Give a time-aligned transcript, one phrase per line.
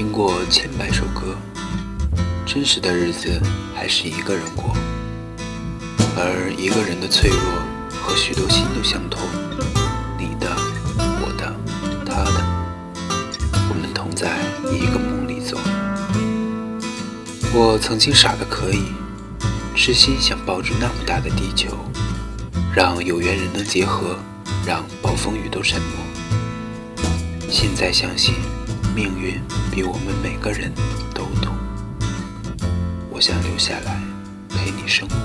[0.00, 1.36] 听过千百首歌，
[2.46, 3.38] 真实的日子
[3.76, 4.74] 还是一个人过，
[6.16, 7.38] 而一个人的脆弱
[8.02, 9.20] 和许多心都相通，
[10.16, 10.48] 你的、
[10.96, 11.54] 我的、
[12.06, 12.32] 他的，
[13.68, 14.38] 我们同在
[14.72, 15.58] 一个梦里走。
[17.52, 18.84] 我曾经傻的可以，
[19.76, 21.76] 痴心想抱住那么大的地球，
[22.74, 24.16] 让有缘人能结合，
[24.66, 27.04] 让暴风雨都沉默。
[27.50, 28.32] 现在相信。
[29.00, 29.40] 命运
[29.70, 30.70] 比我们每个人
[31.14, 31.54] 都懂，
[33.08, 33.98] 我想留下来
[34.50, 35.16] 陪你生活。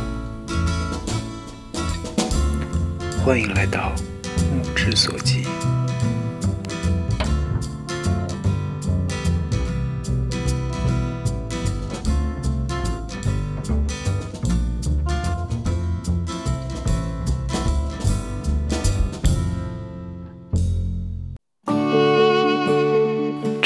[3.22, 3.92] 欢迎来到
[4.54, 5.46] 目之所及。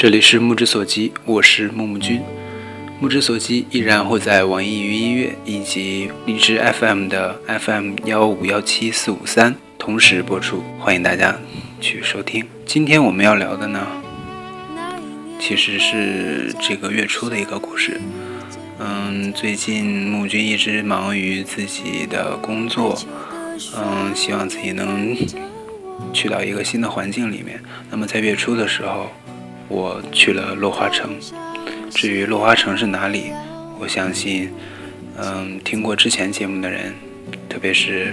[0.00, 2.22] 这里是目之所及，我是木木君。
[3.00, 11.38] 目之所及依然会在网易云音乐以及荔枝 FM 的 FM 幺五幺七四五三同时播出，欢迎大家
[11.82, 12.46] 去收听。
[12.64, 13.86] 今天我们要聊的呢，
[15.38, 18.00] 其实是这个月初的一个故事。
[18.78, 22.98] 嗯，最近木君一直忙于自己的工作，
[23.76, 25.14] 嗯，希望自己能
[26.14, 27.62] 去到一个新的环境里面。
[27.90, 29.12] 那么在月初的时候。
[29.70, 31.16] 我去了落花城，
[31.90, 33.30] 至于落花城是哪里，
[33.78, 34.52] 我相信，
[35.16, 36.92] 嗯，听过之前节目的人，
[37.48, 38.12] 特别是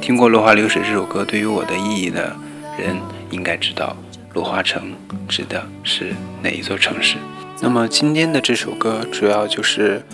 [0.00, 2.36] 听过《落花流水》这首歌对于我的意义的
[2.78, 2.96] 人，
[3.30, 3.96] 应该知道
[4.32, 4.94] 落花城
[5.28, 7.16] 指的是哪一座城市。
[7.60, 10.04] 那么今天的这首歌主要就是，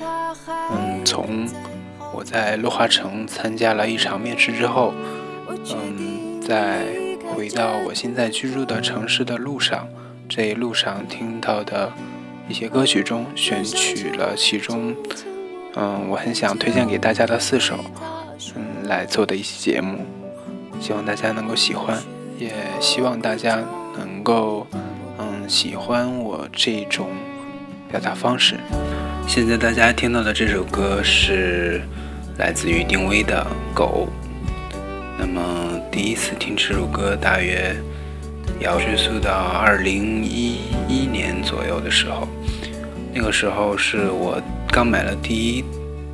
[0.73, 1.47] 嗯，从
[2.15, 4.95] 我在落花城参加了一场面试之后，
[5.49, 6.87] 嗯，在
[7.27, 9.87] 回到我现在居住的城市的路上。
[10.31, 11.93] 这一路上听到的
[12.49, 14.95] 一些歌曲中选取了其中，
[15.75, 17.77] 嗯，我很想推荐给大家的四首，
[18.55, 20.07] 嗯，来做的一期节目，
[20.81, 21.99] 希望大家能够喜欢，
[22.39, 23.59] 也希望大家
[23.99, 24.69] 能够，
[25.19, 27.09] 嗯，喜欢我这种
[27.91, 28.55] 表达方式。
[29.27, 31.83] 现在大家听到的这首歌是
[32.39, 34.07] 来自于丁薇的《狗》，
[35.19, 37.75] 那么第一次听这首歌大约。
[38.61, 42.29] 要追溯到二零一一年左右的时候，
[43.15, 44.41] 那个时候是我
[44.71, 45.65] 刚买了第一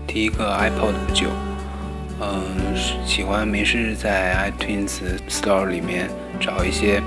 [0.07, 1.27] 第一个 iPod 不久，
[2.21, 2.45] 嗯，
[3.05, 6.09] 喜欢没事在 iTunes Store 里面
[6.39, 7.03] 找一些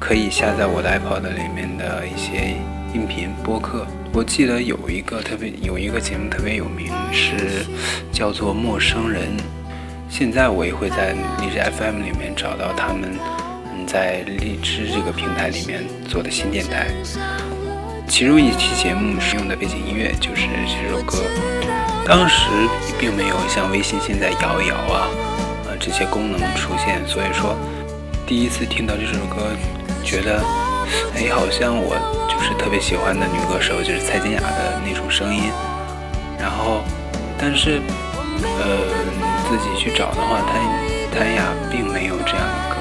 [0.00, 2.56] 可以下载我的 iPod 里面的一些
[2.92, 3.86] 音频播客。
[4.12, 7.64] 我记得有一个特别有一个节目特别有名，是
[8.10, 9.22] 叫做《陌生人》。
[10.10, 13.12] 现在我也会在荔枝 FM 里面找到他们。
[13.86, 16.88] 在荔枝这个平台里面做的新电台，
[18.08, 21.18] 其中一期节目使用的背景音乐就是这首歌。
[22.04, 22.48] 当时
[22.98, 25.08] 并没有像微信现在摇一摇啊，
[25.66, 27.56] 呃这些功能出现，所以说
[28.26, 29.50] 第一次听到这首歌，
[30.04, 30.42] 觉得
[31.14, 31.96] 哎好像我
[32.28, 35.50] 就是特别喜欢的女歌手，就是蔡健雅的那种声音。
[36.38, 36.82] 然后，
[37.38, 37.80] 但是
[38.40, 38.62] 呃
[39.48, 40.60] 自己去找的话，谭
[41.10, 42.75] 谭雅并没有这样的歌。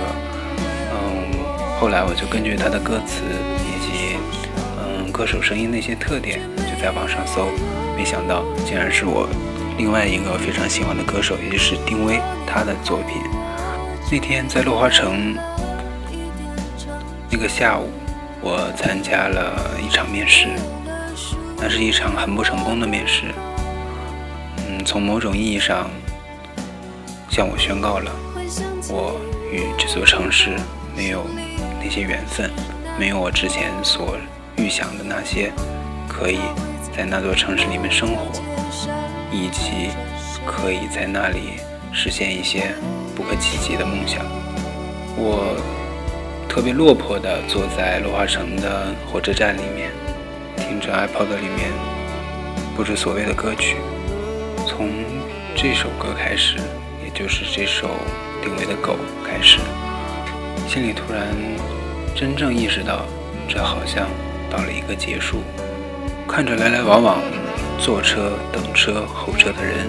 [1.79, 3.21] 后来我就根据他的歌词
[3.59, 4.17] 以及
[4.79, 7.49] 嗯歌手声音那些特点，就在网上搜，
[7.95, 9.27] 没想到竟然是我
[9.77, 13.21] 另外一个非常喜欢的歌手，也就是丁薇她的作品。
[14.11, 15.35] 那天在落花城
[17.29, 17.89] 那个下午，
[18.41, 20.47] 我参加了一场面试，
[21.57, 23.25] 那是一场很不成功的面试。
[24.67, 25.89] 嗯，从某种意义上
[27.29, 28.11] 向我宣告了
[28.89, 29.19] 我
[29.51, 30.51] 与这座城市
[30.95, 31.25] 没有。
[31.85, 32.49] 那些缘分，
[32.99, 34.17] 没有我之前所
[34.57, 35.51] 预想的那些，
[36.09, 36.39] 可以
[36.91, 38.31] 在那座城市里面生活，
[39.31, 39.91] 以及
[40.47, 41.59] 可以在那里
[41.93, 42.73] 实现一些
[43.15, 44.25] 不可企及的梦想。
[45.15, 45.55] 我
[46.49, 49.91] 特别落魄地坐在落花城的火车站里面，
[50.57, 51.69] 听着 iPod 里面
[52.75, 53.77] 不知所谓的歌曲，
[54.67, 54.89] 从
[55.55, 56.57] 这首歌开始，
[57.03, 57.91] 也就是这首
[58.41, 58.93] 定位的《狗》
[59.23, 59.59] 开始，
[60.67, 61.25] 心里突然。
[62.15, 63.05] 真正意识到，
[63.45, 64.07] 这好像
[64.49, 65.43] 到了一个结束。
[66.25, 67.19] 看着来来往往
[67.77, 69.85] 坐车、等车、候车的人，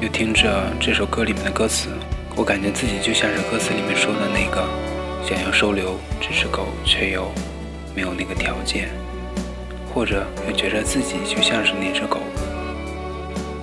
[0.00, 1.88] 又听着这首歌里面的歌词，
[2.36, 4.64] 我感觉自己就像是歌词里面说的那个，
[5.28, 7.28] 想要收留这只狗，却又
[7.92, 8.86] 没有那个条件；
[9.92, 12.20] 或者又觉着自己就像是那只狗，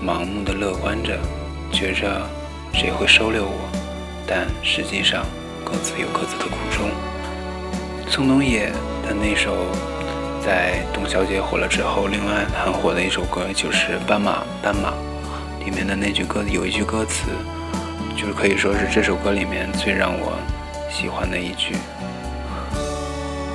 [0.06, 1.18] 盲目的乐观着，
[1.72, 2.30] 觉着
[2.74, 3.70] 谁会收留我？
[4.28, 5.26] 但实际上
[5.64, 6.90] 各自有各自的苦衷。
[8.10, 8.70] 宋冬野
[9.08, 9.68] 的那首
[10.44, 14.94] 在董小姐火了之后，另外很火的一首歌就是《斑马斑马》
[15.66, 17.30] 里面的那句歌，有一句歌词，
[18.18, 20.34] 就是可以说是这首歌里面最让我
[20.90, 21.76] 喜欢的一句。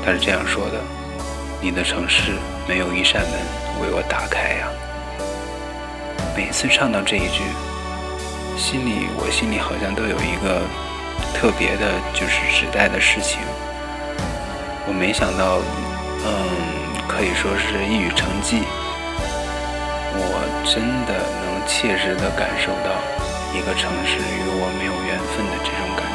[0.05, 0.81] 他是这样说的
[1.61, 2.33] ：“你的城市
[2.69, 3.33] 没有一扇门
[3.83, 4.69] 为我打开呀。”
[6.37, 7.43] 每次唱到这一句，
[8.57, 10.63] 心里我心里好像都有一个
[11.35, 13.41] 特别的，就是时代的事情。
[14.87, 15.59] 我没想到，
[16.25, 16.31] 嗯，
[17.09, 18.63] 可以说是一语成谶。
[20.19, 21.13] 我真的
[21.45, 22.97] 能切实的感受到
[23.53, 26.06] 一个城市与我没有缘分的这种感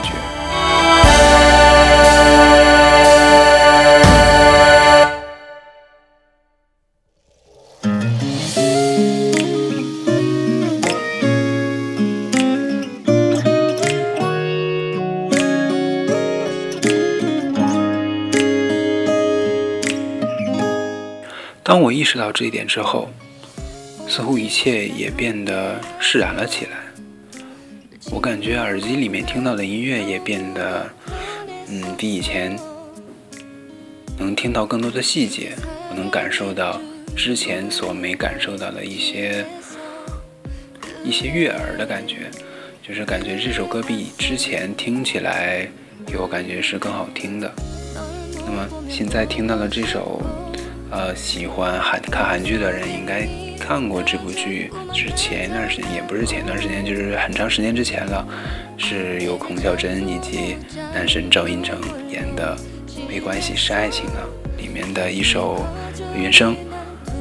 [21.81, 23.09] 当我意识到这一点之后，
[24.07, 26.77] 似乎一切也变得释然了起来。
[28.11, 30.87] 我感觉耳机里面听到的音乐也变得，
[31.69, 32.55] 嗯，比以前
[34.19, 35.53] 能听到更多的细节，
[35.89, 36.79] 我能感受到
[37.17, 39.43] 之前所没感受到的一些
[41.03, 42.29] 一些悦耳的感觉，
[42.87, 45.67] 就是感觉这首歌比之前听起来
[46.05, 47.51] 给我感觉是更好听的。
[48.45, 50.21] 那么现在听到了这首。
[50.91, 53.25] 呃，喜欢韩看韩剧的人应该
[53.57, 58.27] 看过这部剧，是前一段时间，也不是前一段时间，就是很长时间之前了，
[58.77, 60.57] 是由孔孝真以及
[60.93, 61.77] 男神赵寅成
[62.09, 62.57] 演的
[63.07, 64.27] 《没关系是爱情》的
[64.57, 65.65] 里面的一首
[66.13, 66.55] 原声，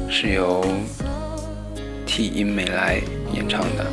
[0.09, 0.65] 是由
[2.05, 2.99] 替尹美来
[3.33, 3.85] 演唱的。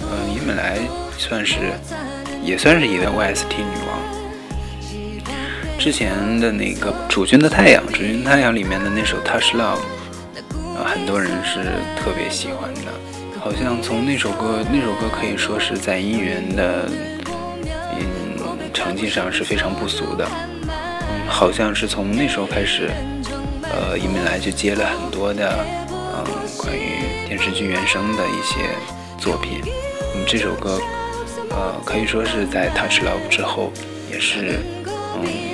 [0.00, 0.78] 嗯，尹美来
[1.18, 1.56] 算是
[2.40, 4.03] 也算是一位 OST 女王。
[5.84, 9.58] 之前的那个《主君的太阳》，《主君太阳》里面的那首《Touch Love》，
[10.78, 11.58] 啊，很多人是
[11.94, 13.38] 特别喜欢的。
[13.38, 16.88] 好像从那首歌，那首歌可以说是在音源的
[17.98, 20.26] 嗯成绩上是非常不俗的。
[20.62, 22.88] 嗯，好像是从那时候开始，
[23.60, 25.54] 呃，尹美来就接了很多的
[26.00, 26.24] 嗯
[26.56, 28.70] 关于电视剧原声的一些
[29.18, 29.60] 作品。
[30.14, 30.80] 嗯，这首歌，
[31.50, 33.70] 呃，可以说是在《Touch Love》之后，
[34.10, 34.60] 也是
[35.22, 35.53] 嗯。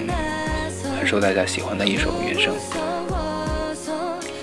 [1.11, 2.55] 受大家喜欢的一首原声。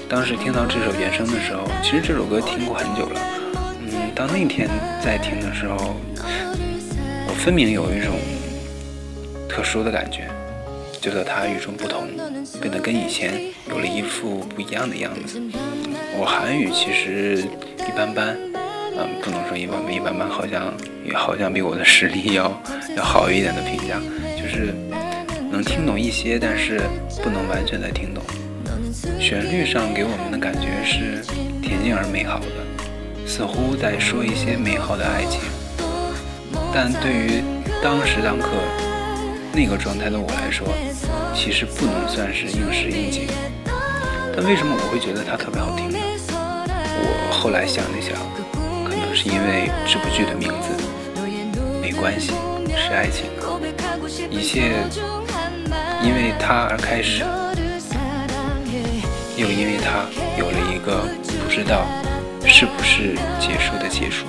[0.09, 3.21] 当时听到这首原声的时候，其实这首歌听过很久了。
[3.79, 4.67] 嗯，当那天
[5.01, 5.95] 在听的时候，
[7.29, 8.19] 我分明有一种
[9.47, 10.27] 特殊的感觉，
[10.99, 12.09] 觉得它与众不同，
[12.59, 15.41] 变得跟以前有了一副不一样的样子。
[16.19, 17.45] 我韩语其实
[17.87, 18.37] 一般般，
[18.97, 20.73] 嗯，不能说一般般，一般般，好像
[21.05, 22.51] 也好像比我的实力要
[22.97, 24.01] 要好一点的评价，
[24.35, 24.75] 就是。
[25.57, 26.79] 能听懂一些，但是
[27.23, 28.23] 不能完全的听懂。
[29.19, 31.23] 旋律上给我们的感觉是
[31.63, 35.41] 恬静而美好的，似乎在说一些美好的爱情。
[36.71, 37.41] 但对于
[37.81, 38.49] 当时当刻
[39.51, 40.67] 那个状态的我来说，
[41.33, 43.25] 其实不能算是应时应景。
[44.35, 45.97] 但为什么我会觉得它特别好听呢？
[46.29, 48.13] 我后来想了想，
[48.85, 50.69] 可能是因为这部剧的名字，
[51.81, 52.33] 没关系，
[52.77, 53.25] 是爱情，
[54.29, 54.85] 一切。
[56.07, 57.21] 因为他而开始，
[59.35, 60.05] 又因为他
[60.39, 61.03] 有了一个
[61.43, 61.85] 不知道
[62.45, 64.25] 是不是结束的结束。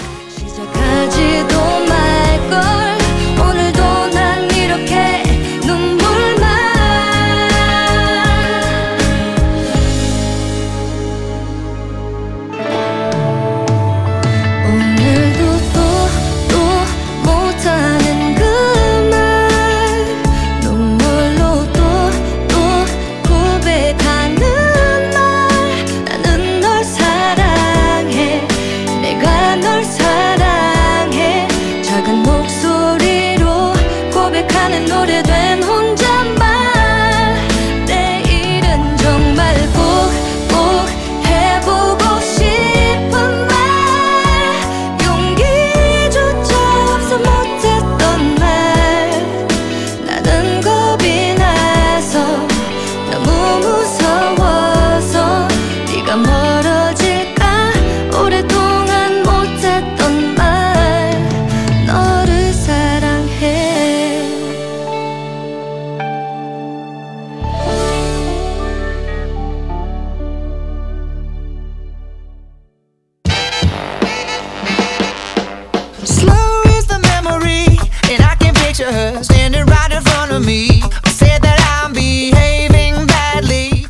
[79.29, 83.87] standing right in front of me i said that i'm behaving badly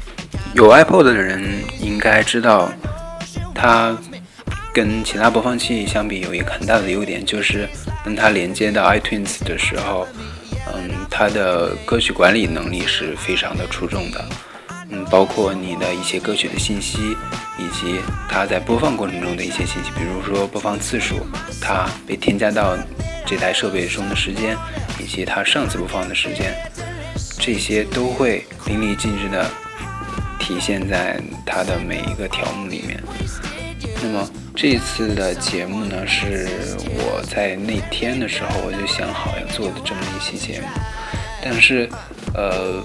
[0.54, 2.68] 有 ipod 的人应该知道
[3.54, 3.96] 它
[4.72, 7.68] 跟其他播放器相比有一个很大的优点就是
[8.04, 10.06] 当它连接到 itunes 的时候
[10.74, 14.24] 嗯它的歌曲管理能力是非常的出众的
[14.90, 17.14] 嗯，包括你的一些歌曲的信息，
[17.58, 21.26] 以及它在播放过程中的一些信息，比如说播放次数，
[21.60, 22.74] 它被添加到
[23.26, 24.56] 这台设备中的时间，
[24.98, 26.54] 以及它上次播放的时间，
[27.38, 29.46] 这些都会淋漓尽致的
[30.38, 32.98] 体现在它的每一个条目里面。
[34.02, 34.26] 那么
[34.56, 36.48] 这次的节目呢，是
[36.86, 40.66] 我在那天的时候我就想好要做的这么一期节目，
[41.42, 41.86] 但是，
[42.32, 42.82] 呃。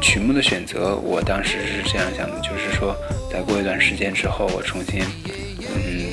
[0.00, 2.96] 曲目的选择，我当时是这样想的，就是说，
[3.30, 5.02] 再过一段时间之后，我重新，
[5.60, 6.12] 嗯，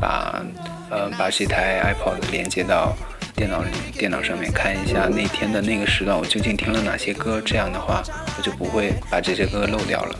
[0.00, 0.44] 把，
[0.90, 2.96] 呃，把这台 iPod 连接到
[3.34, 8.02] 电脑里，电脑上面看一下那天的那个时段我究竟听了哪些歌，这样的话，
[8.36, 10.18] 我就不会把这些歌漏掉了。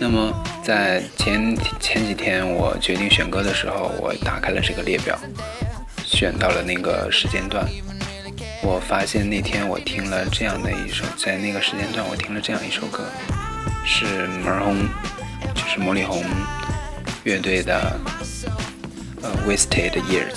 [0.00, 0.32] 那么
[0.64, 5.16] 在前前几天我决定选歌的时候，我打开了这个列表，
[6.04, 7.64] 选到了那个时间段。
[8.64, 13.04] 我发现那天我听了这样的一首，在那个时间段我听了这样一首歌，
[13.84, 14.86] 是门红，
[15.52, 16.24] 就是魔力红
[17.24, 18.00] 乐队的
[19.20, 20.34] 呃《Wasted Years》。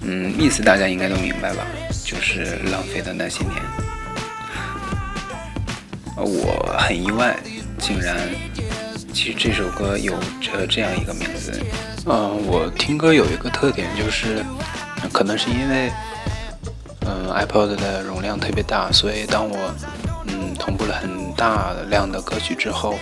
[0.00, 1.66] 嗯，意思大家应该都明白吧？
[2.02, 3.54] 就是浪费的那些年。
[6.16, 7.36] 我很意外，
[7.78, 8.16] 竟然
[9.12, 11.52] 其实这首歌有着这样一个名字。
[12.06, 14.42] 呃，我听歌有一个特点，就是
[15.12, 15.92] 可能是因为。
[17.34, 19.74] ，iPod 的容量特别大，所以当我
[20.26, 22.94] 嗯同步了很大量的歌曲之后，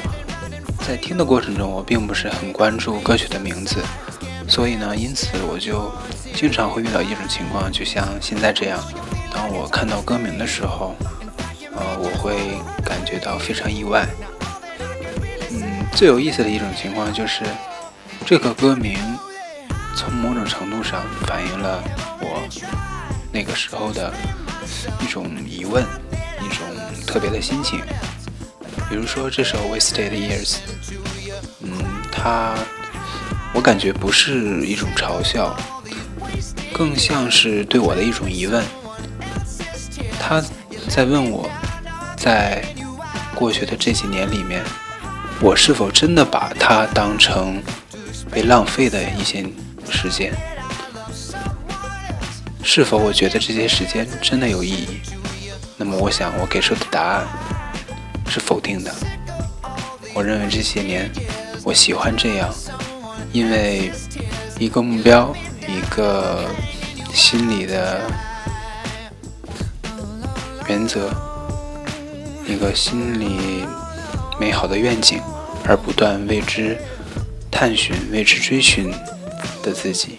[0.86, 3.80] 在听的过程中，我并不是很关注歌曲的名字，
[4.48, 5.92] 所以呢，因此我就
[6.34, 8.82] 经常会遇到一种情况，就像现在这样，
[9.32, 10.96] 当我看到歌名的时候，
[11.76, 14.06] 呃，我会感觉到非常意外。
[15.50, 17.44] 嗯，最有意思的一种情况就是，
[18.26, 18.98] 这个歌名
[19.94, 21.82] 从某种程度上反映了
[22.20, 22.42] 我。
[23.32, 24.12] 那个时候的
[25.00, 25.82] 一种疑问，
[26.40, 26.66] 一种
[27.06, 27.80] 特别的心情。
[28.90, 30.50] 比如说这首《Wasted Years》，
[31.62, 31.72] 嗯，
[32.12, 32.54] 它
[33.54, 35.56] 我感觉不是一种嘲笑，
[36.74, 38.62] 更像是对我的一种疑问。
[40.20, 40.42] 他
[40.88, 41.50] 在问我，
[42.16, 42.64] 在
[43.34, 44.62] 过去的这几年里面，
[45.40, 47.62] 我是否真的把它当成
[48.30, 49.44] 被浪费的一些
[49.90, 50.32] 时间？
[52.64, 55.00] 是否我觉得这些时间真的有意义？
[55.76, 57.26] 那么我想我给出的答案
[58.28, 58.92] 是否定的。
[60.14, 61.10] 我认为这些年
[61.64, 62.54] 我喜欢这样，
[63.32, 63.90] 因为
[64.58, 65.34] 一个目标，
[65.66, 66.44] 一个
[67.12, 68.00] 心里的
[70.68, 71.10] 原则，
[72.46, 73.66] 一个心里
[74.38, 75.20] 美好的愿景，
[75.66, 76.78] 而不断为之
[77.50, 78.90] 探寻、为之追寻
[79.62, 80.16] 的自己。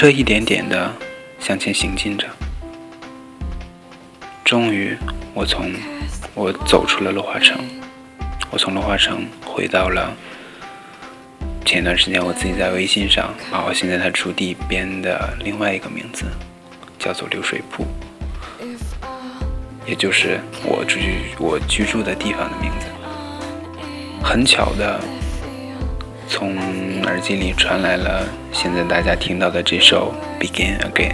[0.00, 0.90] 车一点点的
[1.38, 2.26] 向前行进着，
[4.42, 4.96] 终于，
[5.34, 5.70] 我从
[6.34, 7.58] 我走出了落花城，
[8.50, 10.10] 我从落花城回到了
[11.66, 16.24] 前段时间我自己在微信上把我现在它驻地编的另外一个名字，
[16.98, 17.84] 叫做流水铺，
[19.84, 22.86] 也就是我居我居住的地方的名字。
[24.24, 24.98] 很巧的，
[26.30, 26.56] 从
[27.02, 31.12] 耳机里传来了现在大家听到的这首《Begin Again》，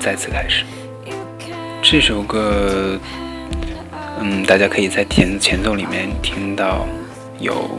[0.00, 0.64] 再次开始。
[1.82, 2.98] 这首歌，
[4.18, 6.86] 嗯，大家可以在前前奏里面听到
[7.38, 7.78] 有，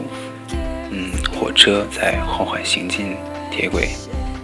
[0.92, 3.16] 嗯，火车在缓缓行进
[3.50, 3.88] 铁轨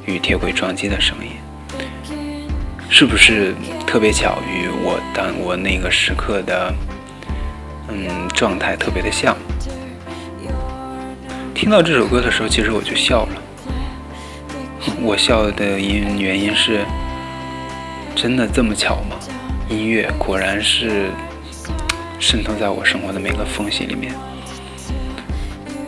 [0.05, 1.31] 与铁轨撞击的声音，
[2.91, 3.55] 是不是
[3.87, 4.39] 特别巧？
[4.45, 6.75] 与我当我那个时刻的，
[7.89, 9.37] 嗯，状态特别的像。
[11.59, 13.43] 听到这首歌的时候，其实我就笑了。
[15.03, 16.87] 我笑的因原因是，
[18.15, 19.17] 真的这么巧吗？
[19.69, 21.11] 音乐果然是
[22.21, 24.15] 渗透在我生活的每个缝隙里面。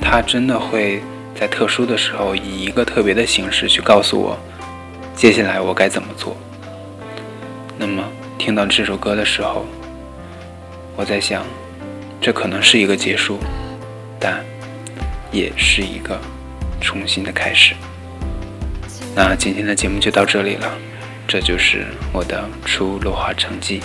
[0.01, 1.01] 它真的会
[1.37, 4.37] 在特殊的时候以一个特别的形式去告诉我，
[5.15, 6.37] 接下来我该怎么做。
[7.79, 8.03] 那么
[8.39, 9.65] 听到这首歌的时候，
[10.97, 11.45] 我在想，
[12.21, 13.39] 这可能是一个结束，
[14.19, 14.45] 但
[15.33, 16.21] 也是一个
[16.81, 17.75] 重新的开始。
[19.15, 20.71] 那今天的节目就到这里了，
[21.27, 23.81] 这就是我的初落花成绩。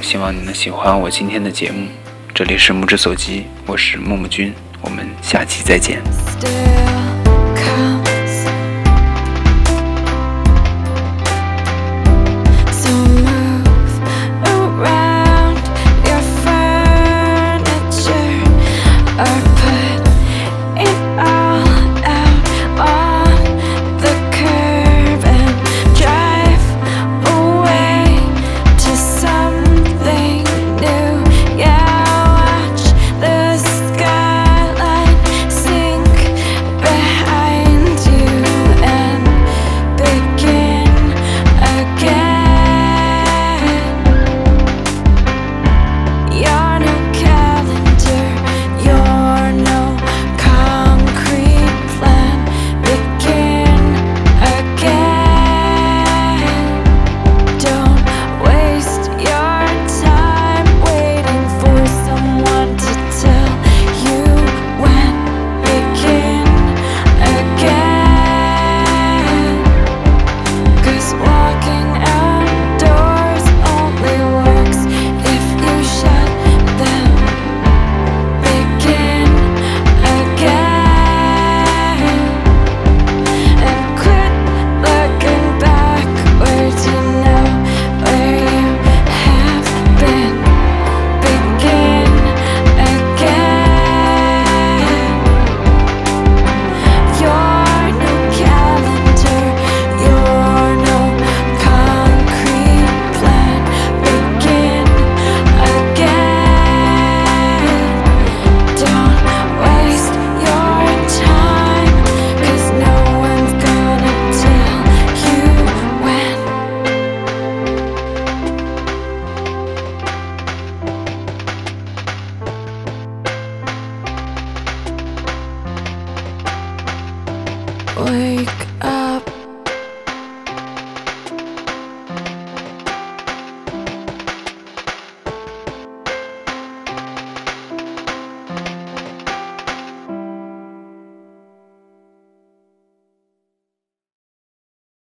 [0.00, 1.88] 希望你能喜欢我今天的节目。
[2.34, 6.02] 这里是木之所及，我是木木君，我们下期再见。